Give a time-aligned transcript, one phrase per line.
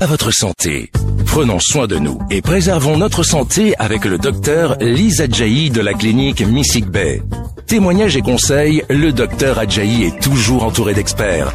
[0.00, 0.90] à votre santé.
[1.26, 5.94] Prenons soin de nous et préservons notre santé avec le docteur Lisa Adjaï de la
[5.94, 7.22] clinique Missig Bay.
[7.66, 11.52] Témoignages et conseils, le docteur Adjaï est toujours entouré d'experts.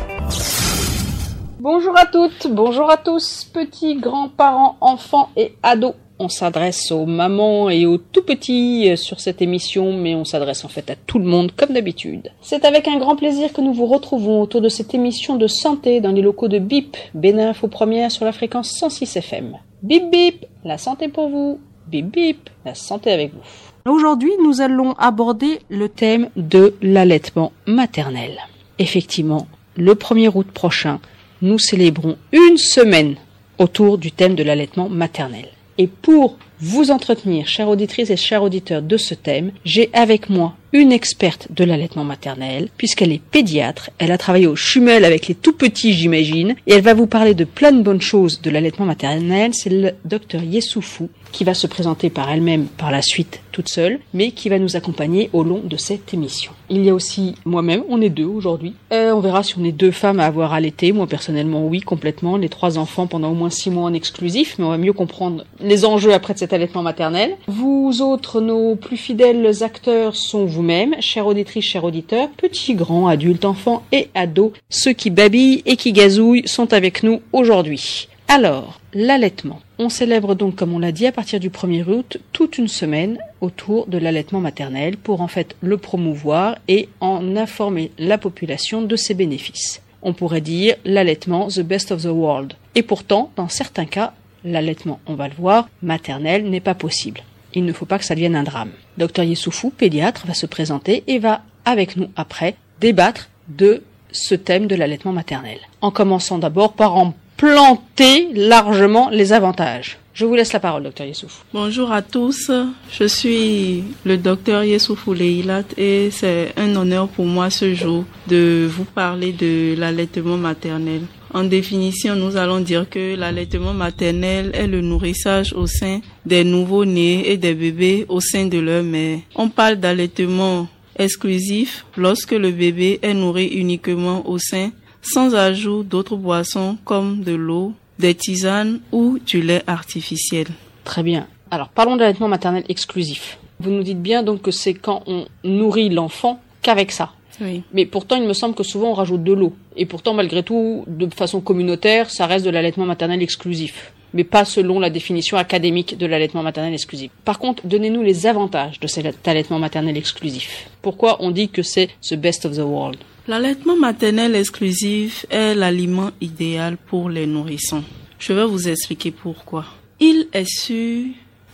[1.59, 5.93] Bonjour à toutes, bonjour à tous, petits, grands-parents, enfants et ados.
[6.23, 10.63] On s'adresse aux mamans et aux tout petits euh, sur cette émission, mais on s'adresse
[10.63, 12.31] en fait à tout le monde comme d'habitude.
[12.43, 15.99] C'est avec un grand plaisir que nous vous retrouvons autour de cette émission de santé
[15.99, 19.57] dans les locaux de BIP, Béninfo Première sur la fréquence 106 FM.
[19.81, 21.59] Bip bip, la santé pour vous.
[21.87, 23.91] Bip bip, la santé avec vous.
[23.91, 28.37] Aujourd'hui, nous allons aborder le thème de l'allaitement maternel.
[28.77, 30.99] Effectivement, le 1er août prochain,
[31.41, 33.15] nous célébrons une semaine
[33.57, 35.47] autour du thème de l'allaitement maternel.
[35.77, 40.55] Et pour vous entretenir, chères auditrices et chers auditeurs, de ce thème, j'ai avec moi
[40.73, 45.35] une experte de l'allaitement maternel, puisqu'elle est pédiatre, elle a travaillé au Chumel avec les
[45.35, 48.85] tout petits, j'imagine, et elle va vous parler de plein de bonnes choses de l'allaitement
[48.85, 49.53] maternel.
[49.53, 53.99] C'est le docteur Yessoufou, qui va se présenter par elle-même par la suite toute seule,
[54.13, 56.53] mais qui va nous accompagner au long de cette émission.
[56.69, 58.73] Il y a aussi moi-même, on est deux aujourd'hui.
[58.93, 60.93] Euh, on verra si on est deux femmes à avoir allaité.
[60.93, 62.37] Moi personnellement, oui, complètement.
[62.37, 65.43] Les trois enfants pendant au moins six mois en exclusif, mais on va mieux comprendre
[65.59, 67.35] les enjeux après de allaitement maternel.
[67.47, 73.45] Vous autres, nos plus fidèles acteurs sont vous-même, chère auditrice, chers auditeurs, petits, grands, adultes,
[73.45, 74.51] enfants et ados.
[74.69, 78.07] Ceux qui babillent et qui gazouillent sont avec nous aujourd'hui.
[78.27, 79.59] Alors, l'allaitement.
[79.77, 83.17] On célèbre donc, comme on l'a dit, à partir du 1er août, toute une semaine
[83.41, 88.95] autour de l'allaitement maternel pour en fait le promouvoir et en informer la population de
[88.95, 89.81] ses bénéfices.
[90.01, 92.53] On pourrait dire l'allaitement the best of the world.
[92.75, 94.13] Et pourtant, dans certains cas,
[94.43, 97.21] l'allaitement, on va le voir, maternel n'est pas possible.
[97.53, 98.71] Il ne faut pas que ça devienne un drame.
[98.97, 104.67] Docteur Yessoufou, pédiatre, va se présenter et va, avec nous après, débattre de ce thème
[104.67, 105.57] de l'allaitement maternel.
[105.81, 109.97] En commençant d'abord par en planter largement les avantages.
[110.13, 111.45] Je vous laisse la parole, docteur Yessouf.
[111.53, 112.51] Bonjour à tous,
[112.91, 118.69] je suis le docteur Yessoufou Leilat et c'est un honneur pour moi ce jour de
[118.69, 121.01] vous parler de l'allaitement maternel.
[121.33, 127.31] En définition, nous allons dire que l'allaitement maternel est le nourrissage au sein des nouveaux-nés
[127.31, 129.19] et des bébés au sein de leur mère.
[129.35, 134.71] On parle d'allaitement exclusif lorsque le bébé est nourri uniquement au sein
[135.01, 140.47] sans ajout d'autres boissons comme de l'eau, des tisanes ou du lait artificiel.
[140.83, 141.27] Très bien.
[141.49, 143.39] Alors parlons de l'allaitement maternel exclusif.
[143.59, 147.11] Vous nous dites bien donc que c'est quand on nourrit l'enfant qu'avec ça.
[147.39, 147.63] Oui.
[147.73, 149.53] Mais pourtant, il me semble que souvent on rajoute de l'eau.
[149.77, 153.93] Et pourtant, malgré tout, de façon communautaire, ça reste de l'allaitement maternel exclusif.
[154.13, 157.11] Mais pas selon la définition académique de l'allaitement maternel exclusif.
[157.23, 160.69] Par contre, donnez-nous les avantages de cet allaitement maternel exclusif.
[160.81, 162.97] Pourquoi on dit que c'est the best of the world?
[163.27, 167.83] L'allaitement maternel exclusif est l'aliment idéal pour les nourrissons.
[168.19, 169.65] Je vais vous expliquer pourquoi.
[169.99, 171.05] Il est sûr,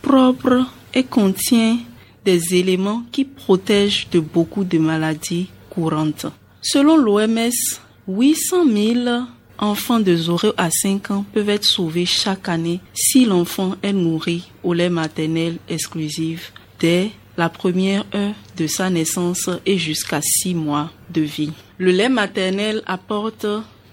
[0.02, 1.78] propre et contient
[2.24, 5.48] des éléments qui protègent de beaucoup de maladies
[6.60, 7.50] Selon l'OMS,
[8.08, 9.22] 800 000
[9.58, 14.50] enfants de 0 à 5 ans peuvent être sauvés chaque année si l'enfant est nourri
[14.64, 20.90] au lait maternel exclusif dès la première heure de sa naissance et jusqu'à six mois
[21.10, 21.52] de vie.
[21.78, 23.46] Le lait maternel apporte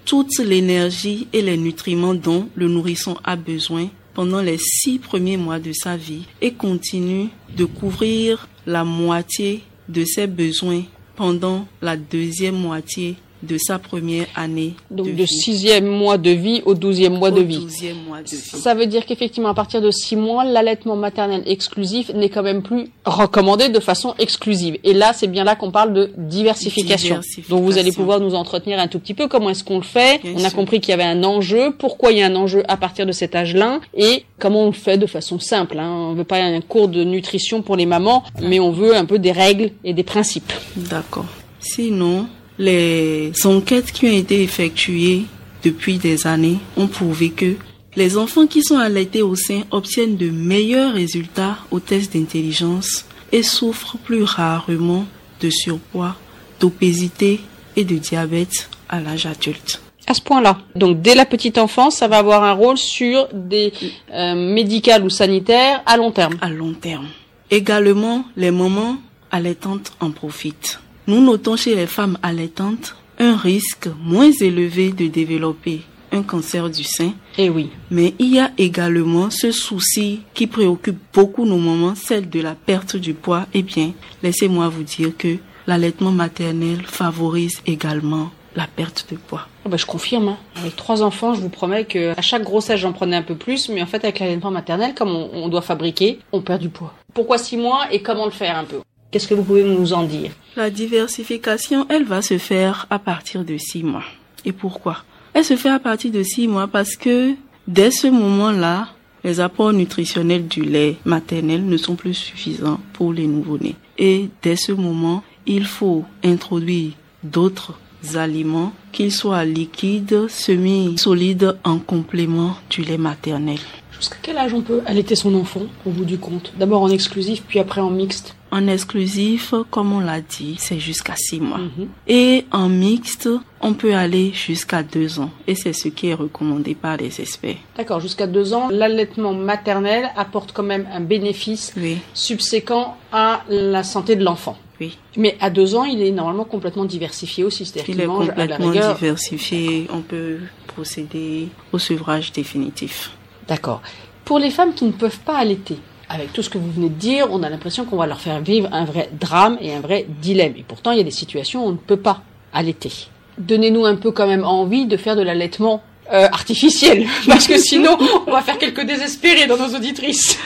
[0.04, 5.60] toute l'énergie et les nutriments dont le nourrisson a besoin pendant les six premiers mois
[5.60, 10.82] de sa vie et continue de couvrir la moitié de ses besoins
[11.16, 13.16] pendant la deuxième moitié
[13.46, 14.74] de sa première année.
[14.90, 15.26] Donc de, de vie.
[15.26, 17.58] sixième mois de vie au douzième mois Au de vie.
[17.58, 18.36] douzième mois de vie.
[18.36, 22.62] Ça veut dire qu'effectivement, à partir de six mois, l'allaitement maternel exclusif n'est quand même
[22.62, 24.78] plus recommandé de façon exclusive.
[24.84, 27.16] Et là, c'est bien là qu'on parle de diversification.
[27.16, 27.56] Diversification.
[27.56, 29.28] Donc vous allez pouvoir nous entretenir un tout petit peu.
[29.28, 30.54] Comment est-ce qu'on le fait Bien On a sûr.
[30.54, 31.74] compris qu'il y avait un enjeu.
[31.78, 34.72] Pourquoi il y a un enjeu à partir de cet âge-là Et comment on le
[34.72, 35.78] fait de façon simple.
[35.78, 35.90] Hein.
[36.10, 39.18] On veut pas un cours de nutrition pour les mamans, mais on veut un peu
[39.18, 40.52] des règles et des principes.
[40.76, 41.26] D'accord.
[41.60, 42.26] Sinon,
[42.58, 45.24] les enquêtes qui ont été effectuées
[45.62, 47.54] depuis des années ont prouvé que
[47.96, 53.42] les enfants qui sont allaités au sein obtiennent de meilleurs résultats aux tests d'intelligence et
[53.42, 55.06] souffrent plus rarement
[55.40, 56.16] de surpoids,
[56.60, 57.40] d'obésité
[57.74, 59.80] et de diabète à l'âge adulte.
[60.06, 60.58] À ce point-là.
[60.76, 63.72] Donc dès la petite enfance, ça va avoir un rôle sur des
[64.12, 66.36] euh, médicales ou sanitaires à long terme.
[66.40, 67.08] à long terme.
[67.50, 68.98] Également, les mamans
[69.30, 70.80] allaitantes en profitent.
[71.06, 75.82] Nous notons chez les femmes allaitantes un risque moins élevé de développer
[76.12, 77.70] un cancer du sein, Eh oui.
[77.90, 82.54] mais il y a également ce souci qui préoccupe beaucoup nos mamans, celle de la
[82.54, 83.46] perte du poids.
[83.54, 83.92] Eh bien,
[84.22, 85.36] laissez-moi vous dire que
[85.66, 89.48] l'allaitement maternel favorise également la perte de poids.
[89.64, 90.28] Oh bah, je confirme.
[90.28, 90.36] Hein.
[90.56, 93.68] Avec trois enfants, je vous promets que à chaque grossesse, j'en prenais un peu plus,
[93.68, 96.94] mais en fait, avec l'allaitement maternel, comme on, on doit fabriquer, on perd du poids.
[97.14, 98.78] Pourquoi six mois et comment le faire un peu?
[99.10, 100.32] Qu'est-ce que vous pouvez nous en dire?
[100.56, 104.04] La diversification, elle va se faire à partir de six mois.
[104.44, 104.98] Et pourquoi?
[105.32, 107.34] Elle se fait à partir de six mois parce que
[107.68, 108.88] dès ce moment-là,
[109.22, 113.76] les apports nutritionnels du lait maternel ne sont plus suffisants pour les nouveau-nés.
[113.98, 116.92] Et dès ce moment, il faut introduire
[117.22, 117.78] d'autres
[118.14, 123.58] aliments, qu'ils soient liquides, semi-solides, en complément du lait maternel.
[123.92, 126.52] Jusqu'à quel âge on peut allaiter son enfant, au bout du compte?
[126.58, 128.36] D'abord en exclusif, puis après en mixte?
[128.56, 131.58] En exclusif, comme on l'a dit, c'est jusqu'à six mois.
[131.58, 131.88] Mhm.
[132.08, 133.28] Et en mixte,
[133.60, 135.28] on peut aller jusqu'à deux ans.
[135.46, 137.58] Et c'est ce qui est recommandé par les experts.
[137.76, 141.74] D'accord, jusqu'à deux ans, l'allaitement maternel apporte quand même un bénéfice
[142.14, 144.56] subséquent à la santé de l'enfant.
[144.80, 144.96] Oui.
[145.18, 147.66] Mais à deux ans, il est normalement complètement diversifié aussi.
[147.66, 149.86] C'est-à-dire qu'il mange complètement à la diversifié.
[149.92, 153.10] On peut procéder au sevrage définitif.
[153.48, 153.82] D'accord.
[154.24, 155.76] Pour les femmes qui ne peuvent pas allaiter,
[156.08, 158.40] avec tout ce que vous venez de dire, on a l'impression qu'on va leur faire
[158.40, 160.54] vivre un vrai drame et un vrai dilemme.
[160.56, 162.22] Et pourtant, il y a des situations où on ne peut pas
[162.52, 162.92] allaiter.
[163.38, 165.82] Donnez-nous un peu quand même envie de faire de l'allaitement
[166.12, 170.38] euh, artificiel, parce que sinon, on va faire quelques désespérés dans nos auditrices.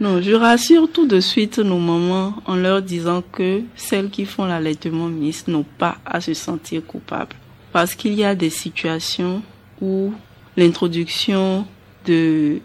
[0.00, 4.44] Non, je rassure tout de suite nos mamans en leur disant que celles qui font
[4.44, 7.36] l'allaitement mixte n'ont pas à se sentir coupables.
[7.72, 9.42] Parce qu'il y a des situations
[9.80, 10.12] où
[10.56, 11.66] l'introduction
[12.06, 12.58] de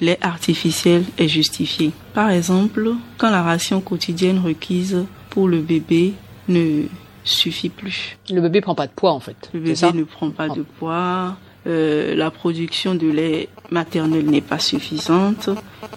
[0.00, 1.92] lait artificiel est justifié.
[2.14, 6.14] Par exemple, quand la ration quotidienne requise pour le bébé
[6.48, 6.82] ne
[7.24, 8.16] suffit plus.
[8.30, 9.50] Le bébé prend pas de poids en fait.
[9.52, 11.36] Le bébé ne prend pas de poids.
[11.66, 15.50] Euh, la production de lait maternel n'est pas suffisante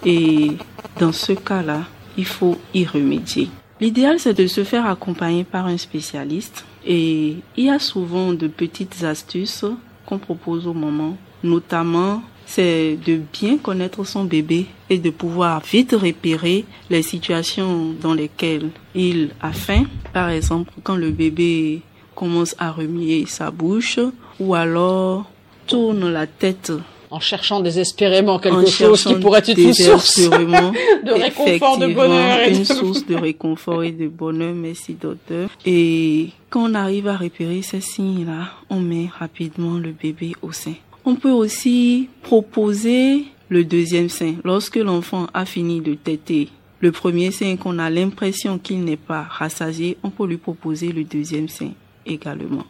[0.04, 0.52] et
[0.98, 1.84] dans ce cas-là,
[2.16, 3.48] il faut y remédier.
[3.80, 8.48] L'idéal, c'est de se faire accompagner par un spécialiste et il y a souvent de
[8.48, 9.64] petites astuces
[10.06, 15.92] qu'on propose au moment, notamment c'est de bien connaître son bébé et de pouvoir vite
[15.92, 19.84] repérer les situations dans lesquelles il a faim.
[20.12, 21.82] Par exemple, quand le bébé
[22.16, 24.00] commence à remuer sa bouche
[24.40, 25.30] ou alors
[25.68, 26.72] tourne la tête
[27.12, 32.48] en cherchant désespérément quelque chose qui pourrait être une source de réconfort, de bonheur.
[32.48, 35.48] une source de réconfort et de bonheur, merci docteur.
[35.64, 40.74] Et quand on arrive à repérer ces signes-là, on met rapidement le bébé au sein.
[41.04, 44.34] On peut aussi proposer le deuxième sein.
[44.44, 46.48] Lorsque l'enfant a fini de téter
[46.80, 51.04] le premier sein qu'on a l'impression qu'il n'est pas rassasié, on peut lui proposer le
[51.04, 51.72] deuxième sein
[52.06, 52.64] également.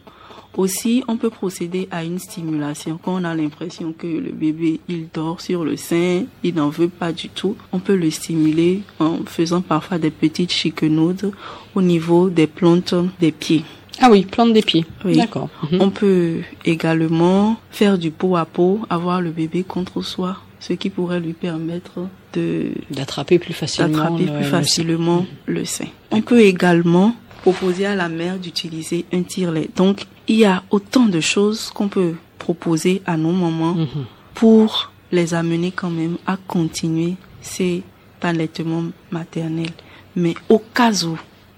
[0.57, 2.99] Aussi, on peut procéder à une stimulation.
[3.01, 6.89] Quand on a l'impression que le bébé, il dort sur le sein, il n'en veut
[6.89, 11.31] pas du tout, on peut le stimuler en faisant parfois des petites chiquenaudes
[11.73, 13.63] au niveau des plantes des pieds.
[14.01, 14.85] Ah oui, plante des pieds.
[15.05, 15.49] D'accord.
[15.71, 15.81] Mhm.
[15.81, 20.89] On peut également faire du pot à pot, avoir le bébé contre soi, ce qui
[20.89, 25.85] pourrait lui permettre de d'attraper plus facilement, plus le, facilement le sein.
[26.09, 27.13] On peut également
[27.43, 29.69] proposer à la mère d'utiliser un tire-lait.
[29.75, 34.05] Donc, il y a autant de choses qu'on peut proposer à nos mamans mhm.
[34.33, 37.83] pour les amener quand même à continuer ces
[38.21, 39.73] allaitements maternels.
[40.15, 41.17] Mais au cas où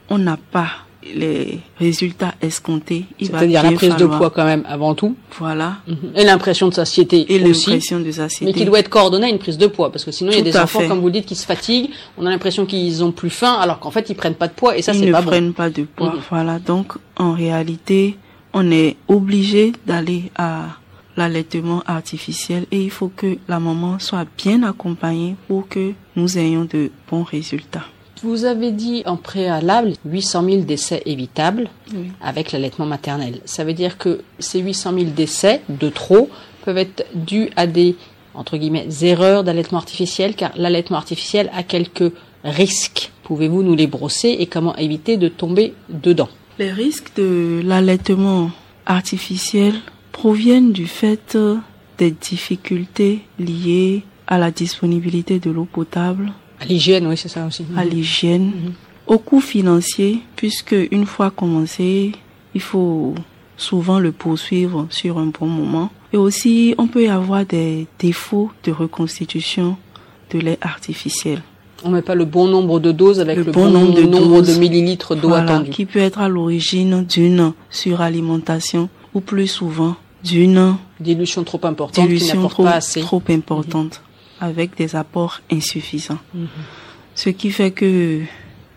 [0.10, 0.70] on n'a pas
[1.16, 3.06] les résultats escomptés.
[3.20, 5.16] C'est-à-dire la prise de poids quand même avant tout.
[5.40, 5.78] Voilà.
[5.88, 6.14] Mhm.
[6.16, 8.46] Et l'impression de satiété Et l'impression de satiété.
[8.46, 10.42] Mais qui doit être coordonnée à une prise de poids parce que sinon il y
[10.42, 11.90] a des enfants comme vous dites qui se fatiguent.
[12.18, 14.78] On a l'impression qu'ils ont plus faim alors qu'en fait ils prennent pas de poids
[14.78, 15.32] et ça c'est pas bon.
[15.32, 16.14] Ils ne prennent pas de poids.
[16.14, 16.22] Mhm.
[16.30, 16.60] Voilà.
[16.60, 18.18] Donc en réalité
[18.54, 20.78] on est obligé d'aller à
[21.16, 26.66] l'allaitement artificiel et il faut que la maman soit bien accompagnée pour que nous ayons
[26.66, 27.86] de bons résultats.
[28.24, 31.68] Vous avez dit en préalable 800 000 décès évitables
[32.22, 33.42] avec l'allaitement maternel.
[33.44, 36.30] Ça veut dire que ces 800 000 décès de trop
[36.64, 37.96] peuvent être dus à des
[38.34, 42.12] entre guillemets erreurs d'allaitement artificiel, car l'allaitement artificiel a quelques
[42.44, 43.12] risques.
[43.24, 46.30] Pouvez-vous nous les brosser et comment éviter de tomber dedans?
[46.60, 48.52] Les risques de l'allaitement
[48.86, 49.76] artificiel
[50.12, 51.38] proviennent du fait
[51.98, 56.32] des difficultés liées à la disponibilité de l'eau potable,
[56.64, 57.66] à l'hygiène, oui, c'est ça aussi.
[57.76, 58.46] À l'hygiène.
[58.46, 58.74] Mhm.
[59.08, 62.14] Au coût financier, puisque une fois commencé,
[62.56, 63.16] il faut
[63.58, 65.90] souvent le poursuivre sur un bon moment.
[66.14, 69.76] Et aussi, on peut y avoir des défauts de reconstitution
[70.32, 71.42] de lait artificiel.
[71.84, 74.54] On met pas le bon nombre de doses avec le, bon, nombre, de, nombre de
[74.54, 75.72] millilitres d'eau voilà, attendu.
[75.72, 82.48] Qui peut être à l'origine d'une suralimentation ou plus souvent d'une dilution trop importante dilution
[82.48, 83.02] trop, pas assez.
[83.02, 84.02] trop importante
[84.44, 86.20] avec des apports insuffisants.
[86.34, 86.48] Mhm.
[87.16, 88.22] Ce qui fait que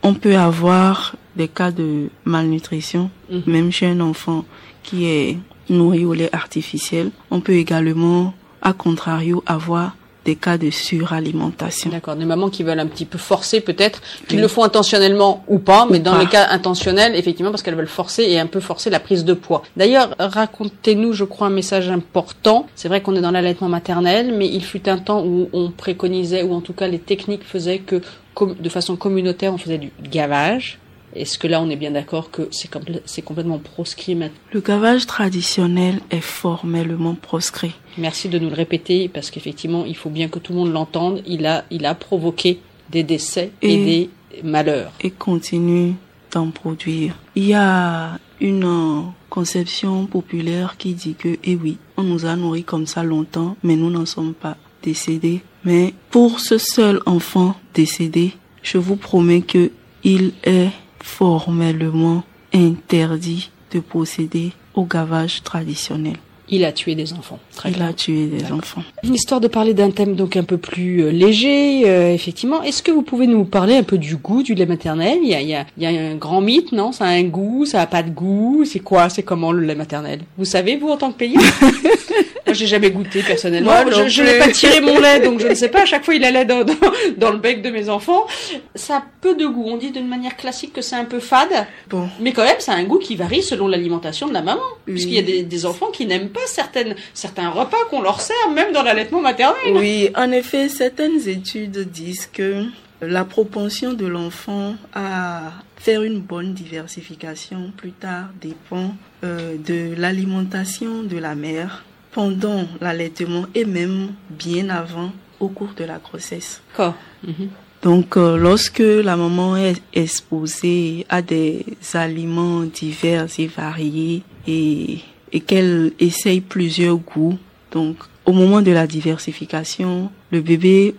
[0.03, 3.43] on peut avoir des cas de malnutrition, mhm.
[3.47, 4.45] même chez un enfant
[4.85, 7.11] qui est nourris au lait artificiel.
[7.33, 8.33] On peut également,
[8.63, 9.97] à contrario, avoir
[10.27, 11.89] des cas de suralimentation.
[11.91, 15.59] D'accord, des mamans qui veulent un petit peu forcer peut-être, qui le font intentionnellement ou
[15.59, 18.91] pas, mais dans les cas intentionnels, effectivement, parce qu'elles veulent forcer et un peu forcer
[18.91, 19.63] la prise de poids.
[19.77, 22.67] D'ailleurs, racontez-nous, je crois, un message important.
[22.75, 26.43] C'est vrai qu'on est dans l'allaitement maternel, mais il fut un temps où on préconisait,
[26.43, 28.03] ou en tout cas les techniques faisaient que,
[28.43, 30.79] de façon communautaire, on faisait du gavage
[31.17, 34.37] est-ce que là, on est bien d'accord que c'est complètement proscrit maintenant?
[34.53, 37.73] Le gavage traditionnel est formellement proscrit.
[37.99, 41.23] Merci de nous le répéter parce qu'effectivement, il faut bien que tout le monde l'entende.
[41.27, 44.11] Il a, il a provoqué des décès et, des
[44.43, 44.93] malheurs.
[45.01, 45.95] Et continue
[46.33, 47.17] d'en produire.
[47.35, 52.65] Il y a une conception populaire qui dit que, eh oui, on nous a nourris
[52.65, 55.43] comme ça longtemps, mais nous n'en sommes pas décédés.
[55.65, 58.33] Mais pour ce seul enfant décédé,
[58.63, 59.71] je vous promets que
[60.05, 60.71] il est
[61.07, 66.17] formellement interdit de procéder au gavage traditionnel.
[66.49, 67.39] Il a tué des enfants.
[67.65, 68.83] il a tué des enfants.
[69.03, 72.63] Histoire de parler d'un thème donc un peu plus euh, léger, euh, effectivement.
[72.63, 75.19] Est-ce que vous pouvez nous parler un peu du goût du lait maternel?
[75.23, 76.93] Il y, a, il, y a, il y a un grand mythe, non?
[76.93, 78.65] Ça a un goût, ça a pas de goût?
[78.65, 79.09] C'est quoi?
[79.09, 80.21] C'est comment le lait maternel?
[80.39, 81.41] Vous savez, vous, en tant que paysan
[82.47, 83.73] Moi, j'ai jamais goûté personnellement.
[84.07, 85.83] je, n'ai pas tiré mon lait, donc je ne sais pas.
[85.83, 86.75] À chaque fois, il allait dans, dans,
[87.17, 88.27] dans, le bec de mes enfants.
[88.75, 89.65] Ça a peu de goût.
[89.67, 91.67] On dit d'une manière classique que c'est un peu fade.
[91.91, 92.09] Bon.
[92.21, 94.63] Mais quand même, ça a un goût qui varie selon l'alimentation de la maman.
[94.87, 98.51] Puisqu'il y a des, des enfants qui n'aiment pas certaines, certains repas qu'on leur sert,
[98.55, 99.57] même dans l'allaitement maternel.
[99.75, 102.65] Oui, en effet, certaines études disent que
[103.01, 111.03] la propension de l'enfant à faire une bonne diversification plus tard dépend euh, de l'alimentation
[111.03, 111.85] de la mère
[112.17, 116.63] pendant l'allaitement et même bien avant au cours de la grossesse.
[116.79, 117.49] Mhm.
[117.83, 125.41] Donc, euh, lorsque la maman est exposée à des aliments divers et variés et, et
[125.41, 127.39] qu'elle essaye plusieurs goûts,
[127.71, 130.95] donc au moment de la diversification, le bébé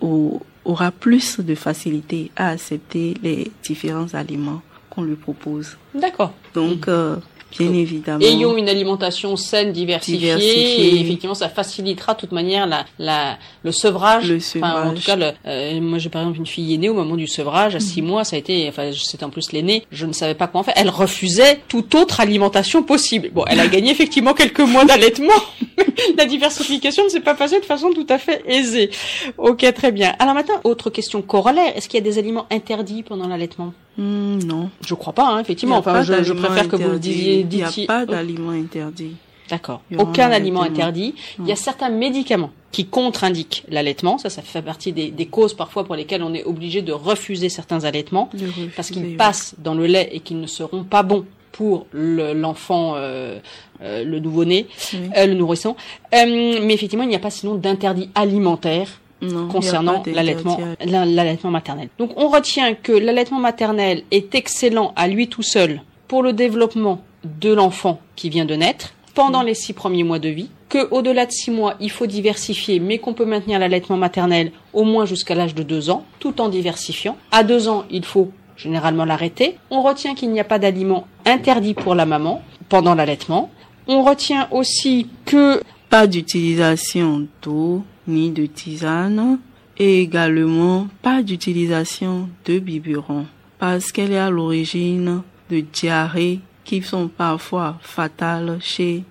[0.64, 5.76] aura plus de facilité à accepter les différents aliments qu'on lui propose.
[5.96, 6.32] D'accord.
[6.54, 7.16] Donc, euh,
[7.56, 8.24] Bien évidemment.
[8.24, 13.72] Ayons une alimentation saine, diversifiée, et effectivement, ça facilitera de toute manière la, la, le
[13.72, 14.28] sevrage.
[14.28, 14.86] Le sevrage.
[14.86, 17.26] en tout cas, le, euh, moi j'ai par exemple une fille aînée au moment du
[17.26, 18.08] sevrage, à six mhm.
[18.08, 20.64] mois, ça a été, enfin c'était en plus l'aînée, je ne savais pas quoi en
[20.64, 20.74] faire.
[20.76, 23.30] Elle refusait toute autre alimentation possible.
[23.32, 25.32] Bon, elle a gagné effectivement quelques mois d'allaitement.
[26.16, 28.90] la diversification ne s'est pas passée de façon tout à fait aisée.
[29.36, 30.14] Ok, très bien.
[30.18, 33.72] Alors maintenant, autre question corollaire, est-ce qu'il y a des aliments interdits pendant l'allaitement?
[33.96, 34.70] Hmm, non.
[34.86, 35.78] Je crois pas, hein, effectivement.
[35.78, 37.40] Enfin, je, préfère que vous le disiez.
[37.40, 39.16] Il n'y a pas d'aliment interdit.
[39.48, 39.80] D'accord.
[39.96, 41.14] Aucun aliment interdit.
[41.38, 44.18] Il y a certains médicaments qui contre-indiquent l'allaitement.
[44.18, 47.84] Ça, ça fait partie des, causes parfois pour lesquelles on est obligé de refuser certains
[47.84, 48.30] allaitements
[48.76, 51.24] parce qu'ils passent dans le lait et qu'ils ne seront pas bons
[51.58, 53.40] pour l'enfant, euh,
[53.82, 55.74] euh, le nouveau-né, euh, le nourrisson.
[56.12, 59.00] mais effectivement, il n'y a pas sinon d'interdit alimentaire
[59.50, 61.88] concernant l'allaitement l'allaitement maternel.
[61.98, 67.02] Donc on retient que l'allaitement maternel est excellent à lui tout seul pour le développement
[67.24, 71.26] de l'enfant qui vient de naître pendant les six premiers mois de vie, que au-delà
[71.26, 75.34] de six mois, il faut diversifier, mais qu'on peut maintenir l'allaitement maternel au moins jusqu'à
[75.34, 77.16] l'âge de deux ans, tout en diversifiant.
[77.32, 79.56] À deux ans, il faut généralement l'arrêter.
[79.70, 83.50] On retient qu'il n'y a pas d'aliments interdits pour la maman pendant l'allaitement.
[83.86, 89.38] On retient aussi que pas d'utilisation d'eau ni de tisane
[89.78, 93.24] et également pas d'utilisation de biberon
[93.58, 99.04] parce qu'elle est à l'origine de diarrhées qui sont parfois fatales chez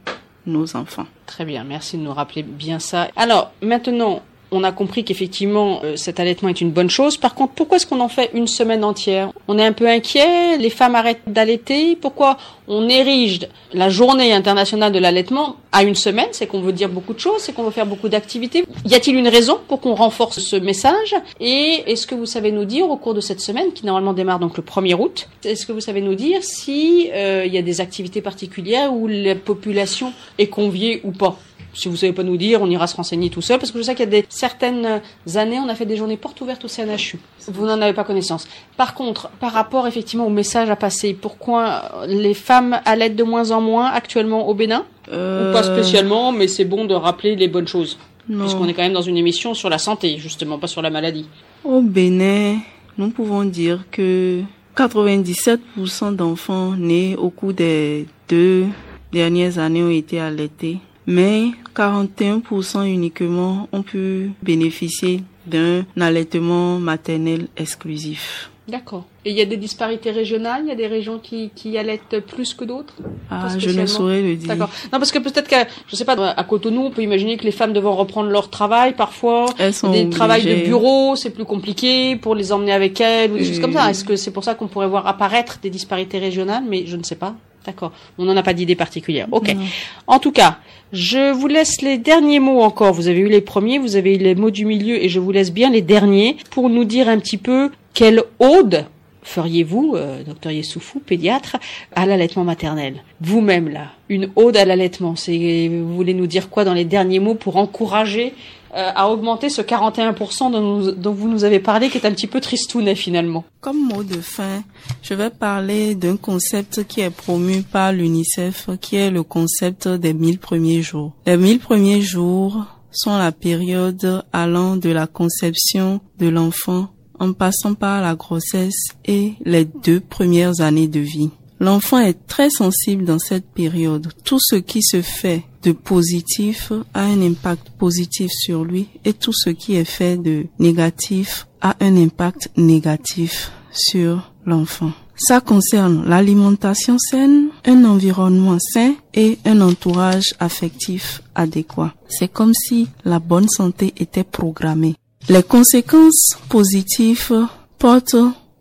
[0.45, 1.07] nos enfants.
[1.25, 3.09] Très bien, merci de nous rappeler bien ça.
[3.15, 7.17] Alors maintenant, on a compris qu'effectivement euh, cet allaitement est une bonne chose.
[7.17, 9.31] Par contre, pourquoi est-ce qu'on en fait une semaine entière?
[9.47, 11.95] On est un peu inquiet, les femmes arrêtent d'allaiter.
[11.95, 12.37] Pourquoi
[12.67, 16.27] on érige la journée internationale de l'allaitement à une semaine?
[16.31, 18.63] C'est qu'on veut dire beaucoup de choses, c'est qu'on veut faire beaucoup d'activités.
[18.85, 21.15] Y a-t-il une raison pour qu'on renforce ce message?
[21.39, 24.39] Et est-ce que vous savez nous dire au cours de cette semaine, qui normalement démarre
[24.39, 27.81] donc le 1er août, est-ce que vous savez nous dire si euh, y a des
[27.81, 31.37] activités particulières où la population est conviée ou pas?
[31.77, 33.83] Si vous savez pas nous dire, on ira se renseigner tout seul, parce que je
[33.83, 35.01] sais qu'il y a des certaines
[35.35, 37.19] années, on a fait des journées portes ouvertes au CNHU.
[37.47, 38.47] Vous n'en avez pas connaissance.
[38.75, 43.51] Par contre, par rapport effectivement au message à passer, pourquoi les femmes allaitent de moins
[43.51, 44.85] en moins actuellement au Bénin?
[45.07, 45.75] Ou pas euh.
[45.75, 47.97] spécialement, mais c'est bon de rappeler les bonnes choses.
[48.27, 51.29] Puisqu'on est quand même dans une émission sur la santé, justement, pas sur la maladie.
[51.63, 52.57] Au Bénin,
[52.97, 54.41] nous pouvons dire que
[54.75, 58.65] 97% d'enfants nés au cours des deux
[59.13, 68.51] dernières années ont été allaités mais 41% uniquement ont pu bénéficier d'un allaitement maternel exclusif.
[68.67, 69.05] D'accord.
[69.23, 70.63] Et il y a des disparités régionales?
[70.65, 72.95] Il y a des régions qui, qui allaitent plus que d'autres?
[73.31, 74.49] Ah, je ne saurais le dire.
[74.49, 74.69] D'accord.
[74.91, 77.51] Non, parce que peut-être qu'à, je sais pas, à Cotonou, on peut imaginer que les
[77.51, 79.45] femmes devront reprendre leur travail parfois.
[79.57, 83.37] Elles sont des travails de bureau, c'est plus compliqué pour les emmener avec elles ou
[83.37, 83.89] des choses comme ça.
[83.89, 86.63] Est-ce que c'est pour ça qu'on pourrait voir apparaître des disparités régionales?
[86.67, 87.35] Mais je ne sais pas.
[87.67, 87.91] D'accord.
[88.17, 89.27] On n'en a pas d'idée particulière.
[89.31, 89.53] Ok.
[89.53, 89.61] Non.
[90.07, 90.59] En tout cas,
[90.93, 92.93] je vous laisse les derniers mots encore.
[92.93, 95.31] Vous avez eu les premiers, vous avez eu les mots du milieu et je vous
[95.31, 98.85] laisse bien les derniers pour nous dire un petit peu quelle ode
[99.27, 101.57] feriez-vous, euh, docteur Yessoufou, pédiatre,
[101.93, 103.03] à l'allaitement maternel?
[103.19, 105.17] Vous-même, là, une ode à l'allaitement.
[105.17, 108.33] C'est, vous voulez nous dire quoi dans les derniers mots pour encourager
[108.75, 112.11] euh, à augmenter ce 41% dont, nous- dont vous nous avez parlé, qui est un
[112.11, 114.63] petit peu tristounet finalement Comme mot de fin,
[115.01, 120.13] je vais parler d'un concept qui est promu par l'UNICEF, qui est le concept des
[120.13, 121.13] 1000 premiers jours.
[121.25, 126.87] Les 1000 premiers jours sont la période allant de la conception de l'enfant
[127.19, 131.31] en passant par la grossesse et les deux premières années de vie.
[131.59, 134.07] L'enfant est très sensible dans cette période.
[134.23, 139.33] Tout ce qui se fait de positif a un impact positif sur lui et tout
[139.33, 144.91] ce qui est fait de négatif a un impact négatif sur l'enfant.
[145.15, 151.95] Ça concerne l'alimentation saine, un environnement sain et un entourage affectif adéquat.
[152.07, 154.95] C'est comme si la bonne santé était programmée.
[155.27, 157.47] Les conséquences positives
[157.79, 158.15] portent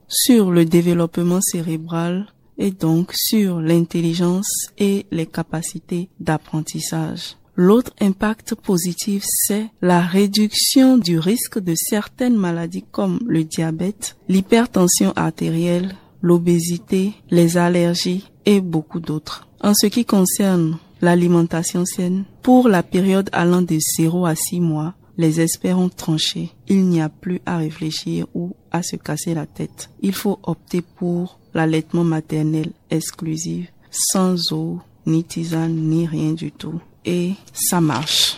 [0.08, 2.26] sur le développement cérébral
[2.58, 4.48] et donc sur l'intelligence
[4.78, 7.36] et les capacités d'apprentissage.
[7.58, 15.14] L'autre impact positif, c'est la réduction du risque de certaines maladies comme le diabète, l'hypertension
[15.16, 19.48] artérielle, l'obésité, les allergies et beaucoup d'autres.
[19.62, 24.94] En ce qui concerne l'alimentation saine, pour la période allant de 0 à 6 mois,
[25.16, 26.50] les experts ont tranché.
[26.68, 29.90] Il n'y a plus à réfléchir ou à se casser la tête.
[30.02, 36.80] Il faut opter pour l'allaitement maternel exclusif, sans eau, ni tisane, ni rien du tout.
[37.04, 38.36] Et ça marche.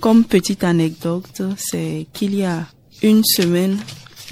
[0.00, 2.66] Comme petite anecdote, c'est qu'il y a
[3.02, 3.78] une semaine,